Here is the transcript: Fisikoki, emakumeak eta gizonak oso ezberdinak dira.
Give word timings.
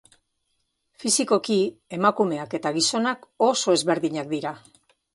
Fisikoki, 1.03 1.59
emakumeak 1.99 2.57
eta 2.61 2.75
gizonak 2.81 3.31
oso 3.53 3.79
ezberdinak 3.79 4.35
dira. 4.37 4.61